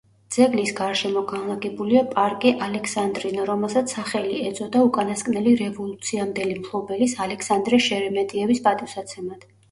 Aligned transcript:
ძეგლის 0.33 0.69
გარშემო 0.77 1.21
განლაგებულია 1.31 1.99
პარკი 2.13 2.53
ალექსანდრინო, 2.67 3.43
რომელსაც 3.49 3.93
სახელი 3.95 4.39
ეწოდა 4.51 4.81
უკანასკნელი 4.85 5.53
რევოლუციამდელი 5.59 6.57
მფლობელის 6.63 7.13
ალექსანდრე 7.27 7.81
შერემეტიევის 7.89 8.63
პატივსაცემად. 8.69 9.47